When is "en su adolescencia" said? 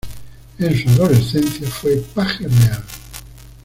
0.57-1.69